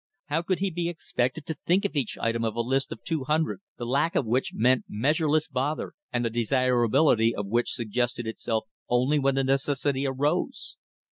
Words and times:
How 0.29 0.41
could 0.41 0.57
he 0.57 0.71
be 0.71 0.89
expected 0.89 1.45
to 1.45 1.53
think 1.53 1.85
of 1.85 1.95
each 1.95 2.17
item 2.17 2.43
of 2.43 2.55
a 2.55 2.61
list 2.61 2.91
of 2.91 3.03
two 3.03 3.25
hundred, 3.25 3.61
the 3.77 3.85
lack 3.85 4.15
of 4.15 4.25
which 4.25 4.51
meant 4.51 4.85
measureless 4.89 5.47
bother, 5.47 5.93
and 6.11 6.25
the 6.25 6.31
desirability 6.31 7.35
of 7.35 7.45
which 7.45 7.73
suggested 7.75 8.25
itself 8.25 8.65
only 8.89 9.19
when 9.19 9.35
the 9.35 9.43
necessity 9.43 10.07
arose? 10.07 10.75